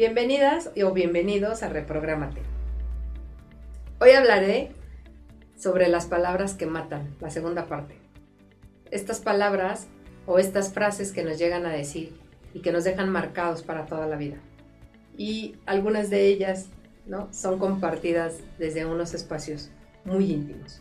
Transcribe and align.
Bienvenidas 0.00 0.70
o 0.82 0.92
bienvenidos 0.92 1.62
a 1.62 1.68
Reprográmate. 1.68 2.40
Hoy 4.00 4.12
hablaré 4.12 4.70
sobre 5.58 5.88
las 5.88 6.06
palabras 6.06 6.54
que 6.54 6.64
matan, 6.64 7.14
la 7.20 7.28
segunda 7.28 7.66
parte. 7.66 7.96
Estas 8.90 9.20
palabras 9.20 9.88
o 10.24 10.38
estas 10.38 10.72
frases 10.72 11.12
que 11.12 11.22
nos 11.22 11.38
llegan 11.38 11.66
a 11.66 11.72
decir 11.72 12.18
y 12.54 12.62
que 12.62 12.72
nos 12.72 12.84
dejan 12.84 13.10
marcados 13.10 13.62
para 13.62 13.84
toda 13.84 14.06
la 14.06 14.16
vida. 14.16 14.38
Y 15.18 15.56
algunas 15.66 16.08
de 16.08 16.28
ellas 16.28 16.70
¿no? 17.04 17.30
son 17.30 17.58
compartidas 17.58 18.38
desde 18.58 18.86
unos 18.86 19.12
espacios 19.12 19.70
muy 20.06 20.32
íntimos. 20.32 20.80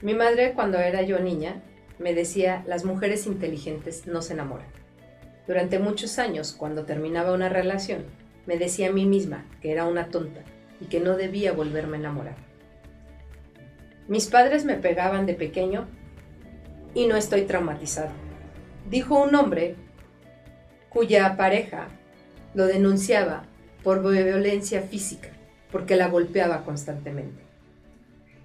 Mi 0.00 0.14
madre 0.14 0.54
cuando 0.54 0.78
era 0.78 1.02
yo 1.02 1.20
niña 1.20 1.62
me 2.00 2.14
decía, 2.14 2.64
las 2.66 2.84
mujeres 2.84 3.28
inteligentes 3.28 4.08
no 4.08 4.22
se 4.22 4.32
enamoran. 4.32 4.81
Durante 5.46 5.78
muchos 5.78 6.18
años, 6.18 6.52
cuando 6.52 6.84
terminaba 6.84 7.32
una 7.32 7.48
relación, 7.48 8.04
me 8.46 8.58
decía 8.58 8.88
a 8.88 8.92
mí 8.92 9.06
misma 9.06 9.44
que 9.60 9.72
era 9.72 9.86
una 9.86 10.08
tonta 10.08 10.40
y 10.80 10.86
que 10.86 11.00
no 11.00 11.16
debía 11.16 11.52
volverme 11.52 11.96
a 11.96 12.00
enamorar. 12.00 12.36
Mis 14.08 14.26
padres 14.26 14.64
me 14.64 14.74
pegaban 14.74 15.26
de 15.26 15.34
pequeño 15.34 15.86
y 16.94 17.06
no 17.06 17.16
estoy 17.16 17.42
traumatizado. 17.42 18.10
Dijo 18.90 19.20
un 19.22 19.34
hombre 19.34 19.76
cuya 20.88 21.36
pareja 21.36 21.88
lo 22.54 22.66
denunciaba 22.66 23.44
por 23.82 24.02
violencia 24.02 24.82
física, 24.82 25.30
porque 25.70 25.96
la 25.96 26.08
golpeaba 26.08 26.64
constantemente. 26.64 27.42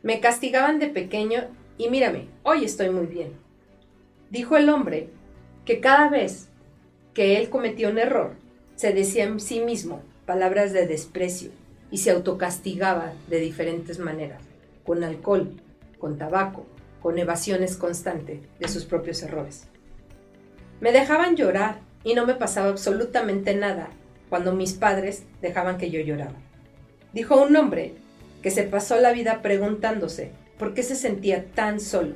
Me 0.02 0.20
castigaban 0.20 0.80
de 0.80 0.88
pequeño 0.88 1.48
y 1.78 1.90
mírame, 1.90 2.30
hoy 2.44 2.64
estoy 2.64 2.90
muy 2.90 3.06
bien. 3.06 3.34
Dijo 4.30 4.58
el 4.58 4.70
hombre 4.70 5.10
que 5.66 5.80
cada 5.80 6.10
vez 6.10 6.50
que 7.18 7.40
él 7.40 7.50
cometió 7.50 7.90
un 7.90 7.98
error, 7.98 8.36
se 8.76 8.94
decía 8.94 9.24
en 9.24 9.40
sí 9.40 9.60
mismo 9.60 10.04
palabras 10.28 10.72
de 10.72 10.86
desprecio 10.86 11.50
y 11.90 11.98
se 11.98 12.12
autocastigaba 12.12 13.12
de 13.28 13.40
diferentes 13.40 13.98
maneras, 13.98 14.44
con 14.84 15.04
alcohol, 15.04 15.50
con 15.98 16.20
tabaco, 16.20 16.68
con 17.02 17.18
evasiones 17.18 17.76
constantes 17.76 18.42
de 18.60 18.68
sus 18.68 18.86
propios 18.86 19.24
errores. 19.24 19.64
Me 20.80 20.92
dejaban 20.92 21.36
llorar 21.36 21.80
y 22.04 22.14
no 22.14 22.28
me 22.28 22.36
pasaba 22.36 22.70
absolutamente 22.70 23.56
nada 23.56 23.90
cuando 24.30 24.54
mis 24.54 24.74
padres 24.74 25.24
dejaban 25.42 25.80
que 25.80 25.90
yo 25.90 26.00
lloraba. 26.02 26.38
Dijo 27.14 27.42
un 27.42 27.56
hombre 27.56 27.96
que 28.44 28.52
se 28.52 28.62
pasó 28.62 29.02
la 29.02 29.12
vida 29.12 29.42
preguntándose 29.42 30.34
por 30.60 30.76
qué 30.76 30.84
se 30.84 30.94
sentía 30.94 31.46
tan 31.46 31.80
solo, 31.80 32.14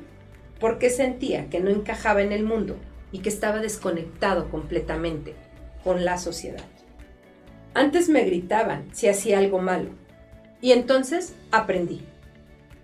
por 0.59 0.77
qué 0.77 0.91
sentía 0.91 1.49
que 1.49 1.59
no 1.59 1.71
encajaba 1.71 2.21
en 2.21 2.33
el 2.33 2.43
mundo 2.43 2.77
y 3.11 3.19
que 3.19 3.29
estaba 3.29 3.59
desconectado 3.59 4.49
completamente 4.49 5.35
con 5.83 6.05
la 6.05 6.17
sociedad. 6.17 6.63
Antes 7.73 8.09
me 8.09 8.23
gritaban 8.23 8.87
si 8.93 9.07
hacía 9.07 9.39
algo 9.39 9.59
malo 9.59 9.89
y 10.61 10.71
entonces 10.71 11.35
aprendí. 11.51 12.01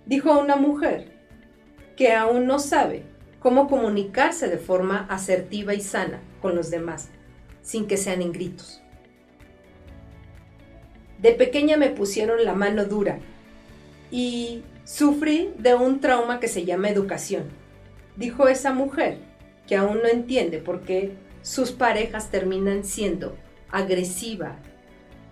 Dijo 0.06 0.38
una 0.38 0.56
mujer 0.56 1.12
que 1.96 2.14
aún 2.14 2.46
no 2.46 2.58
sabe 2.58 3.02
cómo 3.40 3.68
comunicarse 3.68 4.48
de 4.48 4.58
forma 4.58 5.06
asertiva 5.10 5.74
y 5.74 5.80
sana 5.80 6.20
con 6.40 6.54
los 6.54 6.70
demás 6.70 7.10
sin 7.62 7.86
que 7.86 7.98
sean 7.98 8.22
en 8.22 8.32
gritos. 8.32 8.80
De 11.18 11.32
pequeña 11.32 11.76
me 11.76 11.90
pusieron 11.90 12.44
la 12.44 12.54
mano 12.54 12.84
dura 12.86 13.18
y 14.10 14.62
sufrí 14.84 15.52
de 15.58 15.74
un 15.74 16.00
trauma 16.00 16.40
que 16.40 16.48
se 16.48 16.64
llama 16.64 16.88
educación. 16.88 17.44
Dijo 18.16 18.48
esa 18.48 18.72
mujer 18.72 19.18
que 19.68 19.76
aún 19.76 19.98
no 20.02 20.08
entiende 20.08 20.58
por 20.58 20.80
qué 20.80 21.12
sus 21.42 21.70
parejas 21.70 22.30
terminan 22.30 22.84
siendo 22.84 23.36
agresiva 23.70 24.56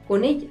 con 0.07 0.25
ella. 0.25 0.49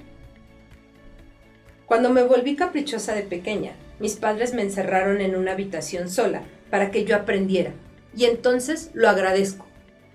Cuando 1.85 2.09
me 2.09 2.23
volví 2.23 2.56
caprichosa 2.56 3.13
de 3.13 3.22
pequeña, 3.22 3.73
mis 4.00 4.16
padres 4.16 4.53
me 4.53 4.63
encerraron 4.63 5.22
en 5.22 5.35
una 5.35 5.51
habitación 5.51 6.09
sola 6.09 6.41
para 6.72 6.90
que 6.90 7.06
yo 7.06 7.16
aprendiera, 7.16 7.72
y 8.18 8.25
entonces 8.25 8.90
lo 8.94 9.07
agradezco. 9.07 9.66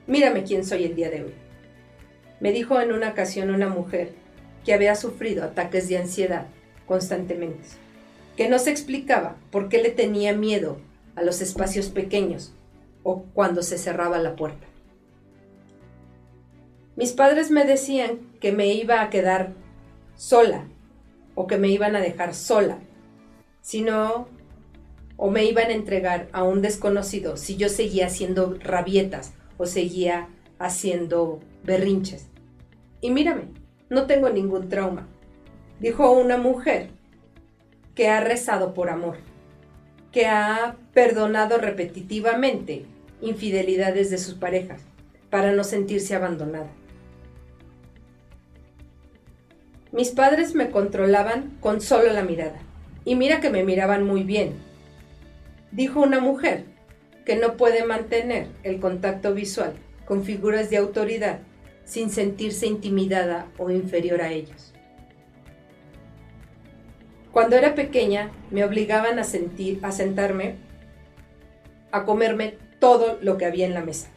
Mírame 0.08 0.42
quién 0.42 0.64
soy 0.64 0.84
el 0.84 0.96
día 0.96 1.10
de 1.10 1.24
hoy. 1.24 1.34
Me 2.40 2.52
dijo 2.52 2.80
en 2.80 2.92
una 2.92 3.10
ocasión 3.10 3.50
una 3.50 3.68
mujer 3.68 4.12
que 4.64 4.74
había 4.74 4.96
sufrido 4.96 5.44
ataques 5.44 5.88
de 5.88 5.98
ansiedad 5.98 6.46
constantemente, 6.86 7.68
que 8.36 8.48
no 8.48 8.58
se 8.58 8.70
explicaba 8.70 9.36
por 9.52 9.68
qué 9.68 9.80
le 9.80 9.90
tenía 9.90 10.34
miedo 10.34 10.80
a 11.14 11.22
los 11.22 11.40
espacios 11.40 11.88
pequeños 11.88 12.52
o 13.02 13.24
cuando 13.34 13.62
se 13.62 13.78
cerraba 13.78 14.18
la 14.18 14.36
puerta. 14.36 14.66
Mis 16.96 17.12
padres 17.12 17.50
me 17.50 17.64
decían 17.64 18.18
que 18.40 18.52
me 18.52 18.72
iba 18.74 19.00
a 19.00 19.10
quedar 19.10 19.54
sola 20.16 20.66
o 21.34 21.46
que 21.46 21.56
me 21.56 21.68
iban 21.68 21.96
a 21.96 22.00
dejar 22.00 22.34
sola, 22.34 22.78
si 23.62 23.82
no, 23.82 24.28
o 25.16 25.30
me 25.30 25.44
iban 25.44 25.68
a 25.68 25.74
entregar 25.74 26.28
a 26.32 26.42
un 26.42 26.62
desconocido 26.62 27.36
si 27.36 27.56
yo 27.56 27.68
seguía 27.68 28.06
haciendo 28.06 28.56
rabietas 28.58 29.32
o 29.56 29.66
seguía 29.66 30.28
haciendo 30.58 31.40
berrinches. 31.64 32.26
Y 33.00 33.10
mírame, 33.10 33.44
no 33.88 34.06
tengo 34.06 34.28
ningún 34.28 34.68
trauma, 34.68 35.08
dijo 35.78 36.10
una 36.12 36.36
mujer 36.36 36.90
que 37.94 38.08
ha 38.08 38.20
rezado 38.20 38.74
por 38.74 38.90
amor 38.90 39.29
que 40.12 40.26
ha 40.26 40.76
perdonado 40.92 41.58
repetitivamente 41.58 42.84
infidelidades 43.20 44.10
de 44.10 44.18
sus 44.18 44.34
parejas 44.34 44.82
para 45.30 45.52
no 45.52 45.64
sentirse 45.64 46.14
abandonada. 46.14 46.70
Mis 49.92 50.10
padres 50.10 50.54
me 50.54 50.70
controlaban 50.70 51.56
con 51.60 51.80
solo 51.80 52.12
la 52.12 52.22
mirada. 52.22 52.60
Y 53.04 53.16
mira 53.16 53.40
que 53.40 53.50
me 53.50 53.64
miraban 53.64 54.04
muy 54.04 54.22
bien. 54.22 54.54
Dijo 55.72 56.00
una 56.00 56.20
mujer 56.20 56.64
que 57.24 57.36
no 57.36 57.56
puede 57.56 57.84
mantener 57.84 58.48
el 58.62 58.78
contacto 58.78 59.34
visual 59.34 59.74
con 60.04 60.24
figuras 60.24 60.70
de 60.70 60.76
autoridad 60.76 61.40
sin 61.84 62.10
sentirse 62.10 62.66
intimidada 62.66 63.46
o 63.58 63.70
inferior 63.70 64.22
a 64.22 64.32
ellos. 64.32 64.72
Cuando 67.40 67.56
era 67.56 67.74
pequeña 67.74 68.30
me 68.50 68.66
obligaban 68.66 69.18
a, 69.18 69.24
sentir, 69.24 69.80
a 69.82 69.92
sentarme, 69.92 70.56
a 71.90 72.04
comerme 72.04 72.58
todo 72.80 73.16
lo 73.22 73.38
que 73.38 73.46
había 73.46 73.64
en 73.64 73.72
la 73.72 73.80
mesa, 73.80 74.10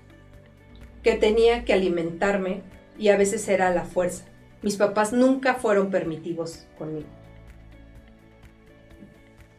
que 1.03 1.13
tenía 1.13 1.63
que 1.63 1.71
alimentarme 1.71 2.63
y 2.99 3.07
a 3.07 3.15
veces 3.15 3.47
era 3.47 3.69
a 3.69 3.73
la 3.73 3.85
fuerza. 3.85 4.25
Mis 4.61 4.75
papás 4.75 5.13
nunca 5.13 5.53
fueron 5.55 5.89
permitivos 5.89 6.67
conmigo. 6.77 7.07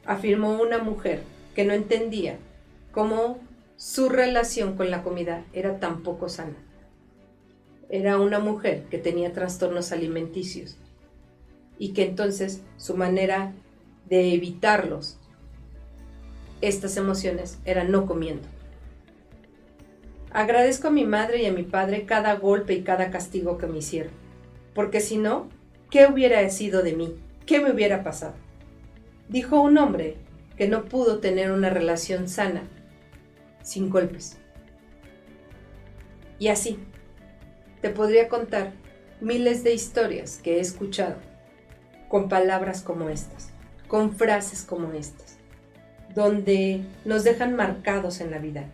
Afirmó 0.04 0.60
una 0.60 0.76
mujer 0.76 1.22
que 1.54 1.64
no 1.64 1.72
entendía 1.72 2.36
cómo 2.92 3.38
su 3.76 4.10
relación 4.10 4.76
con 4.76 4.91
la 4.91 5.02
comida 5.02 5.42
era 5.54 5.81
tan 5.81 6.02
poco 6.02 6.28
sana. 6.28 6.58
Era 7.88 8.19
una 8.19 8.41
mujer 8.41 8.82
que 8.91 8.98
tenía 8.98 9.32
trastornos 9.32 9.91
alimenticios 9.91 10.76
y 11.79 11.93
que 11.93 12.05
entonces 12.05 12.62
su 12.76 12.97
manera 12.97 13.53
de 14.09 14.35
evitarlos, 14.35 15.19
estas 16.61 16.97
emociones, 16.97 17.59
era 17.65 17.85
no 17.85 18.06
comiendo. 18.06 18.49
Agradezco 20.31 20.88
a 20.88 20.93
mi 20.93 21.05
madre 21.05 21.43
y 21.43 21.47
a 21.47 21.53
mi 21.53 21.62
padre 21.62 22.06
cada 22.06 22.35
golpe 22.37 22.75
y 22.75 22.82
cada 22.82 23.11
castigo 23.11 23.59
que 23.59 23.67
me 23.67 23.79
hicieron, 23.79 24.12
porque 24.75 25.00
si 25.00 25.17
no, 25.17 25.49
¿qué 25.91 26.06
hubiera 26.06 26.49
sido 26.50 26.82
de 26.82 26.94
mí? 26.94 27.15
¿Qué 27.47 27.61
me 27.61 27.71
hubiera 27.71 28.03
pasado? 28.03 28.35
Dijo 29.29 29.61
un 29.61 29.79
hombre 29.79 30.17
que 30.56 30.69
no 30.69 30.85
pudo 30.85 31.19
tener 31.19 31.50
una 31.50 31.70
relación 31.70 32.29
sana 32.29 32.62
sin 33.62 33.91
golpes. 33.91 34.38
Y 36.38 36.49
así, 36.49 36.79
te 37.81 37.91
podría 37.91 38.29
contar 38.29 38.73
miles 39.20 39.62
de 39.65 39.73
historias 39.73 40.41
que 40.43 40.56
he 40.56 40.61
escuchado 40.61 41.17
con 42.09 42.29
palabras 42.29 42.83
como 42.83 43.09
estas, 43.09 43.51
con 43.89 44.15
frases 44.15 44.62
como 44.62 44.93
estas, 44.93 45.39
donde 46.15 46.83
nos 47.05 47.25
dejan 47.25 47.56
marcados 47.56 48.21
en 48.21 48.31
la 48.31 48.39
vida, 48.39 48.67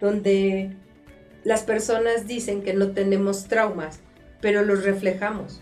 donde 0.00 0.76
las 1.44 1.62
personas 1.62 2.26
dicen 2.26 2.62
que 2.62 2.74
no 2.74 2.92
tenemos 2.92 3.44
traumas, 3.44 4.00
pero 4.40 4.64
los 4.64 4.84
reflejamos. 4.84 5.60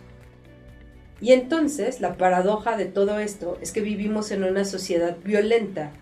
Y 1.20 1.32
entonces 1.32 2.00
la 2.00 2.16
paradoja 2.16 2.76
de 2.76 2.86
todo 2.86 3.20
esto 3.20 3.58
es 3.60 3.72
que 3.72 3.80
vivimos 3.80 4.30
en 4.32 4.44
una 4.44 4.64
sociedad 4.64 5.16
violenta 5.22 5.92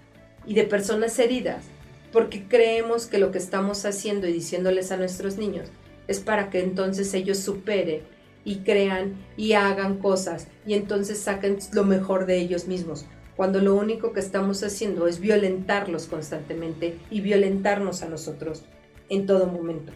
y 0.47 0.55
de 0.55 0.65
personas 0.65 1.19
heridas 1.19 1.65
porque 2.13 2.45
creemos 2.49 3.07
que 3.07 3.19
lo 3.19 3.31
que 3.31 3.39
estamos 3.39 3.85
haciendo 3.85 4.27
y 4.27 4.33
diciéndoles 4.33 4.91
a 4.91 4.97
nuestros 4.97 5.37
niños 5.37 5.69
es 6.09 6.21
para 6.21 6.51
que 6.51 6.61
entonces 6.61 7.13
ellos 7.15 7.39
superen 7.39 8.03
y 8.45 8.61
crean 8.61 9.15
y 9.37 9.53
hagan 9.53 9.99
cosas 9.99 10.49
y 10.67 10.75
entonces 10.75 11.19
saquen 11.19 11.59
lo 11.73 11.85
mejor 11.85 12.27
de 12.27 12.39
ellos 12.39 12.67
mismos, 12.69 13.07
cuando 13.37 13.61
lo 13.61 13.75
único 13.75 14.13
que 14.13 14.21
estamos 14.21 14.63
haciendo 14.63 15.07
es 15.07 15.21
violentarlos 15.21 16.07
constantemente 16.07 16.99
y 17.11 17.21
violentarnos 17.21 18.03
a 18.03 18.09
nosotros 18.09 18.65
en 19.09 19.27
todo 19.27 19.47
momento. 19.47 19.93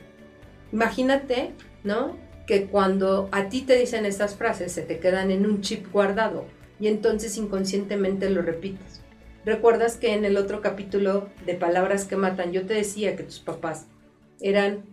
Imagínate, 0.72 1.52
¿no? 1.82 2.16
Que 2.46 2.66
cuando 2.66 3.28
a 3.32 3.48
ti 3.48 3.62
te 3.62 3.76
dicen 3.78 4.06
estas 4.06 4.34
frases 4.34 4.72
se 4.72 4.82
te 4.82 4.98
quedan 4.98 5.30
en 5.30 5.46
un 5.46 5.60
chip 5.60 5.90
guardado 5.92 6.46
y 6.80 6.88
entonces 6.88 7.36
inconscientemente 7.36 8.28
lo 8.30 8.42
repites. 8.42 9.02
¿Recuerdas 9.44 9.98
que 9.98 10.14
en 10.14 10.24
el 10.24 10.36
otro 10.38 10.60
capítulo 10.62 11.28
de 11.44 11.54
Palabras 11.54 12.06
que 12.06 12.16
Matan 12.16 12.52
yo 12.52 12.64
te 12.66 12.74
decía 12.74 13.14
que 13.14 13.24
tus 13.24 13.40
papás 13.40 13.86
eran, 14.40 14.84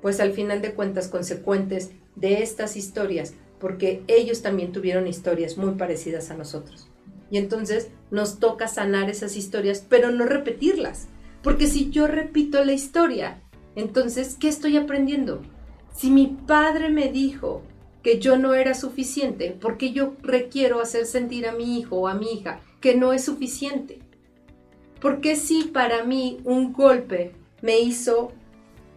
pues 0.00 0.20
al 0.20 0.32
final 0.32 0.62
de 0.62 0.72
cuentas, 0.72 1.08
consecuentes 1.08 1.90
de 2.16 2.42
estas 2.42 2.76
historias, 2.76 3.34
porque 3.58 4.02
ellos 4.08 4.42
también 4.42 4.72
tuvieron 4.72 5.06
historias 5.06 5.56
muy 5.56 5.74
parecidas 5.74 6.30
a 6.30 6.36
nosotros. 6.36 6.88
Y 7.30 7.38
entonces 7.38 7.88
nos 8.10 8.38
toca 8.38 8.68
sanar 8.68 9.08
esas 9.08 9.36
historias, 9.36 9.84
pero 9.88 10.10
no 10.10 10.26
repetirlas. 10.26 11.08
Porque 11.42 11.66
si 11.66 11.90
yo 11.90 12.06
repito 12.06 12.62
la 12.64 12.72
historia, 12.72 13.40
entonces, 13.74 14.36
¿qué 14.38 14.48
estoy 14.48 14.76
aprendiendo? 14.76 15.42
Si 15.94 16.10
mi 16.10 16.26
padre 16.26 16.90
me 16.90 17.10
dijo 17.10 17.62
que 18.02 18.18
yo 18.18 18.36
no 18.36 18.54
era 18.54 18.74
suficiente, 18.74 19.56
porque 19.60 19.92
yo 19.92 20.14
requiero 20.22 20.80
hacer 20.80 21.06
sentir 21.06 21.46
a 21.46 21.52
mi 21.52 21.78
hijo 21.78 21.96
o 21.96 22.08
a 22.08 22.14
mi 22.14 22.32
hija 22.32 22.60
que 22.80 22.96
no 22.96 23.12
es 23.12 23.24
suficiente? 23.24 24.00
Porque 25.00 25.36
si 25.36 25.64
para 25.64 26.04
mí 26.04 26.40
un 26.44 26.72
golpe 26.72 27.32
me 27.62 27.80
hizo 27.80 28.32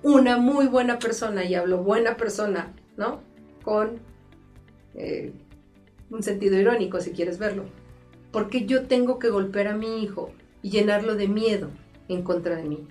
una 0.04 0.38
muy 0.38 0.68
buena 0.68 1.00
persona, 1.00 1.46
y 1.46 1.56
hablo 1.56 1.84
buena 1.84 2.18
persona, 2.18 2.74
¿no? 2.97 3.21
Con 3.63 4.00
eh, 4.94 5.33
un 6.09 6.24
sentido 6.24 6.59
irónico, 6.59 7.01
si 7.01 7.12
quieres 7.12 7.39
verlo. 7.39 7.65
Porque 8.31 8.65
yo 8.65 8.86
tengo 8.88 9.19
que 9.19 9.30
golpear 9.30 9.68
a 9.68 9.75
mi 9.75 10.03
hijo 10.03 10.31
y 10.62 10.69
llenarlo 10.69 11.15
de 11.15 11.27
miedo 11.27 11.69
en 12.07 12.24
contra 12.24 12.56
de 12.56 12.63
mí. 12.63 12.88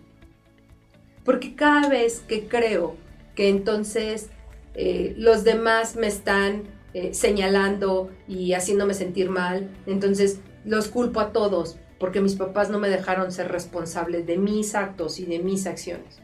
Porque 1.25 1.55
cada 1.55 1.89
vez 1.89 2.21
que 2.21 2.47
creo 2.47 2.97
que 3.35 3.49
entonces 3.49 4.31
eh, 4.75 5.15
los 5.17 5.45
demás 5.45 5.97
me 5.97 6.07
están 6.07 6.65
eh, 6.93 7.15
señalando 7.15 8.11
y 8.29 8.53
haciéndome 8.53 8.95
sentir 8.95 9.31
mal, 9.31 9.71
entonces 9.87 10.41
los 10.65 10.89
culpo 10.89 11.21
a 11.21 11.33
todos 11.33 11.79
porque 11.99 12.21
mis 12.21 12.35
papás 12.35 12.71
no 12.71 12.79
me 12.79 12.89
dejaron 12.89 13.33
ser 13.33 13.51
responsable 13.51 14.23
de 14.23 14.37
mis 14.37 14.75
actos 14.75 15.19
y 15.19 15.25
de 15.25 15.39
mis 15.39 15.67
acciones. 15.67 16.21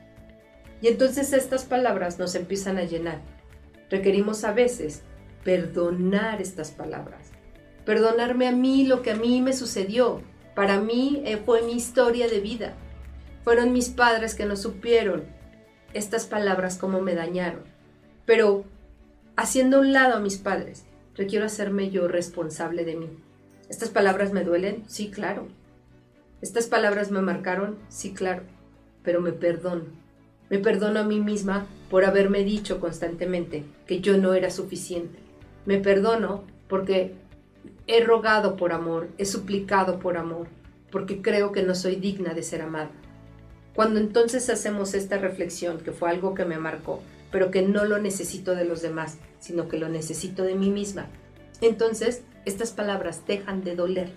Y 0.83 0.89
entonces 0.89 1.33
estas 1.33 1.65
palabras 1.65 2.19
nos 2.19 2.35
empiezan 2.35 2.79
a 2.79 2.85
llenar 2.85 3.21
requerimos 3.91 4.45
a 4.45 4.53
veces 4.53 5.03
perdonar 5.45 6.41
estas 6.41 6.71
palabras, 6.71 7.31
perdonarme 7.85 8.47
a 8.47 8.53
mí 8.53 8.87
lo 8.87 9.03
que 9.03 9.11
a 9.11 9.17
mí 9.17 9.41
me 9.41 9.53
sucedió. 9.53 10.23
Para 10.55 10.81
mí 10.81 11.23
eh, 11.25 11.37
fue 11.37 11.63
mi 11.63 11.73
historia 11.73 12.29
de 12.29 12.41
vida. 12.41 12.75
Fueron 13.45 13.73
mis 13.73 13.89
padres 13.89 14.35
que 14.35 14.45
no 14.45 14.57
supieron 14.57 15.25
estas 15.95 16.27
palabras 16.27 16.77
cómo 16.77 17.01
me 17.01 17.15
dañaron. 17.15 17.65
Pero 18.27 18.65
haciendo 19.37 19.81
un 19.81 19.93
lado 19.93 20.17
a 20.17 20.21
mis 20.21 20.37
padres, 20.39 20.85
requiero 21.17 21.47
hacerme 21.47 21.91
yo 21.91 22.09
responsable 22.09 22.85
de 22.85 22.97
mí. 22.97 23.09
¿Estas 23.69 23.89
palabras 23.89 24.33
me 24.33 24.45
duelen? 24.45 24.85
Sí, 24.87 25.11
claro. 25.11 25.49
¿Estas 26.43 26.67
palabras 26.67 27.11
me 27.11 27.21
marcaron? 27.23 27.79
Sí, 27.89 28.13
claro. 28.13 28.43
Pero 29.03 29.21
me 29.21 29.33
perdono. 29.33 29.85
Me 30.51 30.59
perdono 30.59 31.01
a 31.01 31.05
mí 31.05 31.21
misma 31.21 31.67
por 31.89 32.05
haberme 32.05 32.45
dicho 32.45 32.81
constantemente 32.81 33.65
que 33.87 34.01
yo 34.01 34.19
no 34.19 34.35
era 34.35 34.51
suficiente. 34.51 35.19
Me 35.65 35.79
perdono 35.79 36.45
porque 36.69 37.15
he 37.87 38.05
rogado 38.05 38.57
por 38.57 38.73
amor, 38.73 39.09
he 39.17 39.25
suplicado 39.25 39.99
por 39.99 40.17
amor, 40.17 40.49
porque 40.91 41.23
creo 41.23 41.53
que 41.53 41.63
no 41.63 41.75
soy 41.75 41.97
digna 41.97 42.35
de 42.35 42.43
ser 42.43 42.63
amada. 42.63 42.91
Cuando 43.75 44.01
entonces 44.01 44.51
hacemos 44.51 44.95
esta 44.95 45.19
reflexión, 45.19 45.79
que 45.79 45.93
fue 45.93 46.11
algo 46.11 46.35
que 46.35 46.45
me 46.45 46.59
marcó, 46.59 47.01
pero 47.31 47.51
que 47.51 47.63
no 47.63 47.85
lo 47.85 47.99
necesito 47.99 48.55
de 48.55 48.65
los 48.65 48.83
demás, 48.83 49.19
sino 49.39 49.69
que 49.69 49.79
lo 49.79 49.89
necesito 49.89 50.43
de 50.43 50.55
mí 50.55 50.71
misma, 50.71 51.07
entonces 51.61 52.23
estas 52.45 52.73
palabras 52.73 53.23
dejan 53.27 53.63
de 53.63 53.77
doler, 53.77 54.11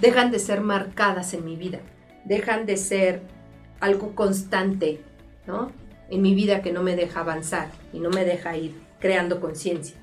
dejan 0.00 0.30
de 0.30 0.38
ser 0.38 0.60
marcadas 0.62 1.34
en 1.34 1.44
mi 1.44 1.56
vida, 1.56 1.80
dejan 2.24 2.66
de 2.66 2.76
ser 2.76 3.20
algo 3.80 4.14
constante, 4.14 5.00
¿no? 5.46 5.72
en 6.12 6.20
mi 6.20 6.34
vida 6.34 6.60
que 6.60 6.72
no 6.72 6.82
me 6.82 6.94
deja 6.94 7.20
avanzar 7.20 7.70
y 7.90 7.98
no 7.98 8.10
me 8.10 8.26
deja 8.26 8.54
ir 8.54 8.74
creando 9.00 9.40
conciencia. 9.40 9.96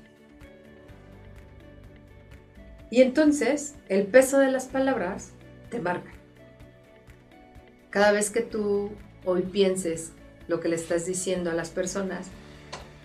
Y 2.90 3.00
entonces 3.00 3.76
el 3.88 4.08
peso 4.08 4.40
de 4.40 4.50
las 4.50 4.66
palabras 4.66 5.30
te 5.70 5.78
marca. 5.78 6.10
Cada 7.90 8.10
vez 8.10 8.30
que 8.30 8.40
tú 8.40 8.90
hoy 9.24 9.42
pienses 9.42 10.10
lo 10.48 10.58
que 10.58 10.68
le 10.68 10.74
estás 10.74 11.06
diciendo 11.06 11.48
a 11.48 11.54
las 11.54 11.70
personas, 11.70 12.26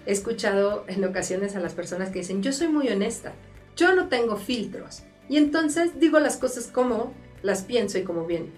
he 0.07 0.11
escuchado 0.11 0.83
en 0.87 1.03
ocasiones 1.03 1.55
a 1.55 1.59
las 1.59 1.75
personas 1.75 2.09
que 2.09 2.19
dicen, 2.19 2.41
yo 2.41 2.51
soy 2.53 2.69
muy 2.69 2.89
honesta, 2.89 3.33
yo 3.75 3.93
no 3.93 4.07
tengo 4.07 4.35
filtros. 4.35 5.03
Y 5.29 5.37
entonces 5.37 5.99
digo 5.99 6.19
las 6.19 6.37
cosas 6.37 6.67
como 6.67 7.13
las 7.43 7.61
pienso 7.61 7.99
y 7.99 8.03
como 8.03 8.25
vienen. 8.25 8.53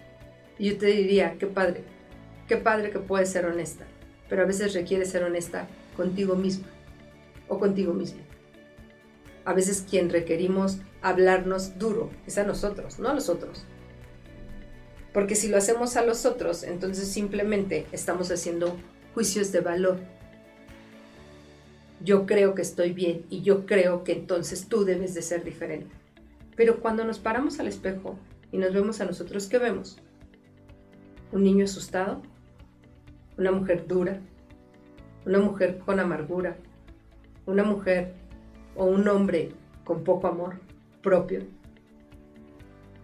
Y 0.57 0.69
yo 0.69 0.77
te 0.77 0.85
diría, 0.85 1.35
qué 1.37 1.47
padre, 1.47 1.83
qué 2.47 2.57
padre 2.57 2.91
que 2.91 2.99
puedes 2.99 3.29
ser 3.29 3.45
honesta 3.45 3.85
pero 4.29 4.43
a 4.43 4.45
veces 4.45 4.73
requiere 4.73 5.05
ser 5.05 5.23
honesta 5.23 5.67
contigo 5.95 6.35
misma 6.35 6.67
o 7.47 7.59
contigo 7.59 7.93
mismo. 7.93 8.19
A 9.45 9.53
veces 9.53 9.85
quien 9.89 10.09
requerimos 10.09 10.79
hablarnos 11.01 11.79
duro 11.79 12.09
es 12.25 12.37
a 12.37 12.43
nosotros, 12.43 12.99
no 12.99 13.09
a 13.09 13.13
los 13.13 13.29
otros. 13.29 13.63
Porque 15.13 15.35
si 15.35 15.47
lo 15.47 15.57
hacemos 15.57 15.95
a 15.95 16.03
los 16.03 16.25
otros, 16.25 16.63
entonces 16.63 17.07
simplemente 17.07 17.87
estamos 17.91 18.29
haciendo 18.29 18.75
juicios 19.13 19.51
de 19.51 19.61
valor. 19.61 19.99
Yo 22.03 22.25
creo 22.25 22.53
que 22.53 22.61
estoy 22.61 22.91
bien 22.91 23.25
y 23.29 23.41
yo 23.41 23.65
creo 23.65 24.03
que 24.03 24.11
entonces 24.11 24.67
tú 24.67 24.83
debes 24.83 25.13
de 25.13 25.21
ser 25.21 25.43
diferente. 25.43 25.95
Pero 26.55 26.81
cuando 26.81 27.05
nos 27.05 27.19
paramos 27.19 27.59
al 27.59 27.67
espejo 27.67 28.19
y 28.51 28.57
nos 28.57 28.73
vemos 28.73 28.99
a 28.99 29.05
nosotros, 29.05 29.47
¿qué 29.47 29.57
vemos? 29.57 29.97
¿Un 31.31 31.43
niño 31.43 31.65
asustado? 31.65 32.21
Una 33.37 33.51
mujer 33.51 33.87
dura, 33.87 34.19
una 35.25 35.39
mujer 35.39 35.79
con 35.79 35.99
amargura, 35.99 36.57
una 37.45 37.63
mujer 37.63 38.13
o 38.75 38.85
un 38.85 39.07
hombre 39.07 39.51
con 39.83 40.03
poco 40.03 40.27
amor 40.27 40.55
propio, 41.01 41.41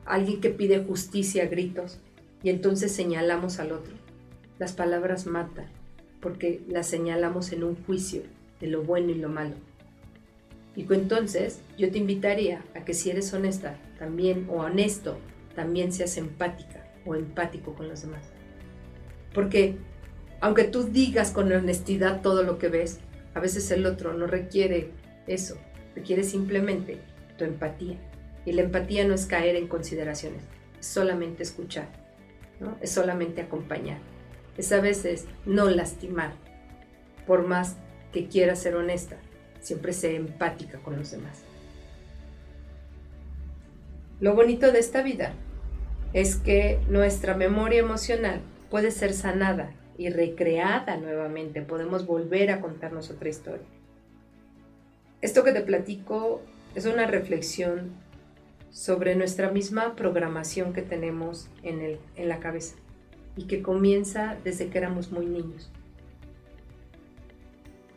alguien 0.06 0.42
que 0.42 0.50
pide 0.50 0.84
justicia 0.84 1.44
a 1.44 1.48
gritos 1.48 2.00
y 2.42 2.50
entonces 2.50 2.92
señalamos 2.92 3.60
al 3.60 3.72
otro. 3.72 3.94
Las 4.60 4.74
palabras 4.74 5.25
matan 5.25 5.68
porque 6.22 6.62
las 6.68 6.88
señalamos 6.88 7.52
en 7.52 7.63
un 7.63 7.75
juicio 7.86 8.24
de 8.60 8.68
lo 8.68 8.84
bueno 8.84 9.10
y 9.10 9.16
lo 9.16 9.30
malo. 9.30 9.56
Y 10.75 10.92
entonces 10.94 11.60
yo 11.78 11.92
te 11.92 12.00
invitaría 12.00 12.63
a 12.75 12.84
que 12.84 12.94
si 12.94 13.12
eres 13.12 13.34
honesta 13.34 13.78
también 14.00 14.48
o 14.50 14.62
honesto, 14.62 15.18
también 15.56 15.92
seas 15.92 16.18
empática 16.18 16.88
o 17.06 17.16
empático 17.16 17.74
con 17.75 17.90
los 17.90 18.02
demás. 18.02 18.24
Porque 19.34 19.75
aunque 20.44 20.66
tú 20.66 20.84
digas 20.84 21.32
con 21.32 21.50
honestidad 21.54 22.22
todo 22.22 22.44
lo 22.44 22.60
que 22.60 22.68
ves, 22.68 23.00
a 23.34 23.40
veces 23.40 23.72
el 23.72 23.86
otro 23.86 24.14
no 24.14 24.28
requiere 24.28 24.92
eso, 25.26 25.56
requiere 25.96 26.26
simplemente 26.26 26.98
tu 27.38 27.46
empatía. 27.46 27.96
Y 28.46 28.52
la 28.52 28.64
empatía 28.64 29.08
no 29.08 29.14
es 29.14 29.26
caer 29.26 29.56
en 29.56 29.70
consideraciones, 29.70 30.44
es 30.78 30.86
solamente 30.86 31.44
escuchar, 31.44 31.88
es 32.82 32.92
solamente 32.92 33.40
acompañar, 33.40 34.00
es 34.58 34.74
a 34.74 34.82
veces 34.82 35.28
no 35.46 35.70
lastimar, 35.70 36.34
por 37.26 37.48
más 37.48 37.78
que 38.12 38.28
quieras 38.28 38.60
ser 38.60 38.76
honesta, 38.76 39.16
siempre 39.62 39.94
sé 39.94 40.18
empática 40.18 40.80
con 40.80 40.98
los 40.98 41.12
demás. 41.12 41.40
Lo 44.20 44.36
bonito 44.36 44.74
de 44.74 44.80
esta 44.80 45.04
vida 45.04 45.32
es 46.12 46.36
que 46.36 46.82
nuestra 46.90 47.34
memoria 47.34 47.80
emocional 47.80 48.42
puede 48.70 48.92
ser 48.92 49.14
sanada 49.14 49.72
y 49.98 50.10
recreada 50.10 50.98
nuevamente, 50.98 51.62
podemos 51.62 52.06
volver 52.06 52.52
a 52.52 52.62
contarnos 52.62 53.10
otra 53.10 53.30
historia. 53.30 53.66
Esto 55.22 55.44
que 55.44 55.52
te 55.52 55.62
platico 55.62 56.42
es 56.76 56.86
una 56.86 57.08
reflexión 57.08 57.92
sobre 58.72 59.16
nuestra 59.16 59.52
misma 59.52 59.96
programación 59.96 60.74
que 60.74 60.82
tenemos 60.82 61.48
en, 61.62 61.82
el, 61.82 62.00
en 62.16 62.28
la 62.28 62.40
cabeza 62.40 62.76
y 63.36 63.46
que 63.46 63.62
comienza 63.62 64.36
desde 64.44 64.70
que 64.70 64.80
éramos 64.80 65.12
muy 65.12 65.26
niños. 65.26 65.72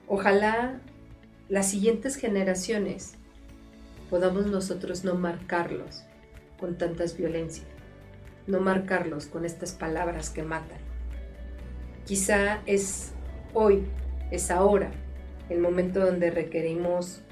Ojalá 0.07 0.81
las 1.49 1.71
siguientes 1.71 2.17
generaciones 2.17 3.15
podamos 4.11 4.47
nosotros 4.47 5.05
no 5.05 5.15
marcarlos 5.15 6.05
con 6.61 6.77
tantas 6.79 7.17
violencias, 7.17 7.67
no 8.47 8.61
marcarlos 8.61 9.27
con 9.27 9.45
estas 9.45 9.73
palabras 9.73 10.31
que 10.31 10.43
matan. 10.43 10.79
Quizá 12.07 12.63
es 12.67 13.11
hoy, 13.53 13.83
es 14.31 14.53
ahora, 14.53 14.93
el 15.49 15.59
momento 15.59 15.99
donde 15.99 16.31
requerimos 16.31 17.23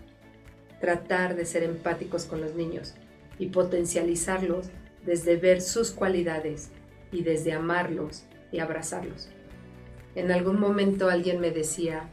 tratar 0.81 1.37
de 1.37 1.47
ser 1.47 1.63
empáticos 1.63 2.25
con 2.25 2.41
los 2.41 2.57
niños 2.57 2.97
y 3.39 3.47
potencializarlos 3.47 4.71
desde 5.07 5.37
ver 5.37 5.61
sus 5.61 5.93
cualidades 5.93 6.71
y 7.13 7.23
desde 7.23 7.53
amarlos 7.53 8.25
y 8.51 8.59
abrazarlos. 8.59 9.29
En 10.17 10.33
algún 10.33 10.59
momento 10.59 11.09
alguien 11.09 11.39
me 11.39 11.53
decía 11.53 12.11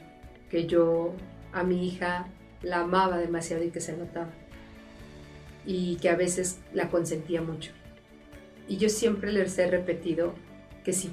que 0.51 0.67
yo 0.67 1.15
a 1.53 1.63
mi 1.63 1.87
hija 1.87 2.27
la 2.61 2.81
amaba 2.81 3.17
demasiado 3.17 3.63
y 3.63 3.71
que 3.71 3.81
se 3.81 3.97
notaba 3.97 4.29
y 5.65 5.95
que 5.95 6.09
a 6.09 6.15
veces 6.15 6.59
la 6.73 6.89
consentía 6.89 7.41
mucho. 7.41 7.71
Y 8.67 8.77
yo 8.77 8.87
siempre 8.87 9.31
les 9.31 9.57
he 9.57 9.65
repetido 9.65 10.35
que 10.83 10.93
sí, 10.93 11.11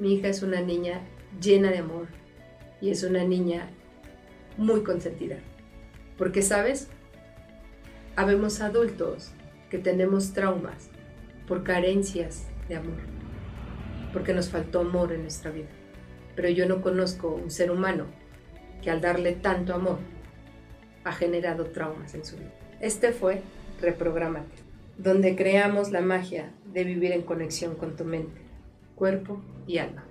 mi 0.00 0.14
hija 0.14 0.28
es 0.28 0.42
una 0.42 0.62
niña 0.62 1.02
llena 1.40 1.70
de 1.70 1.78
amor 1.78 2.08
y 2.80 2.90
es 2.90 3.02
una 3.04 3.22
niña 3.22 3.68
muy 4.56 4.82
consentida. 4.82 5.36
Porque, 6.16 6.40
¿sabes? 6.40 6.88
Habemos 8.16 8.62
adultos 8.62 9.32
que 9.68 9.78
tenemos 9.78 10.32
traumas 10.32 10.90
por 11.46 11.64
carencias 11.64 12.46
de 12.68 12.76
amor, 12.76 12.96
porque 14.12 14.32
nos 14.32 14.48
faltó 14.48 14.80
amor 14.80 15.12
en 15.12 15.22
nuestra 15.22 15.50
vida. 15.50 15.68
Pero 16.34 16.48
yo 16.48 16.66
no 16.66 16.80
conozco 16.80 17.28
un 17.28 17.50
ser 17.50 17.70
humano 17.70 18.06
que 18.82 18.90
al 18.90 19.02
darle 19.02 19.32
tanto 19.32 19.74
amor 19.74 19.98
ha 21.04 21.12
generado 21.12 21.66
traumas 21.66 22.14
en 22.14 22.24
su 22.24 22.36
vida. 22.36 22.54
Este 22.80 23.12
fue 23.12 23.42
Reprogramate, 23.82 24.62
donde 24.96 25.36
creamos 25.36 25.90
la 25.90 26.00
magia 26.00 26.52
de 26.72 26.84
vivir 26.84 27.12
en 27.12 27.22
conexión 27.22 27.74
con 27.74 27.96
tu 27.96 28.04
mente, 28.04 28.49
cuerpo 29.00 29.48
y 29.64 29.78
alma. 29.78 30.09